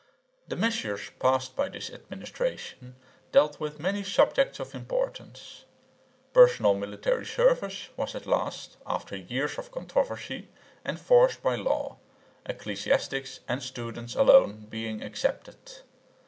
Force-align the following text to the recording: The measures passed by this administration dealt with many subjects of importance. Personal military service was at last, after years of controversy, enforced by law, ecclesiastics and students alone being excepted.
The 0.47 0.55
measures 0.55 1.11
passed 1.19 1.55
by 1.55 1.69
this 1.69 1.91
administration 1.91 2.95
dealt 3.31 3.59
with 3.59 3.79
many 3.79 4.03
subjects 4.03 4.59
of 4.59 4.73
importance. 4.73 5.65
Personal 6.33 6.73
military 6.73 7.27
service 7.27 7.89
was 7.95 8.15
at 8.15 8.25
last, 8.25 8.77
after 8.87 9.15
years 9.15 9.59
of 9.59 9.71
controversy, 9.71 10.47
enforced 10.83 11.43
by 11.43 11.53
law, 11.55 11.97
ecclesiastics 12.47 13.41
and 13.47 13.61
students 13.61 14.15
alone 14.15 14.65
being 14.71 15.03
excepted. 15.03 15.81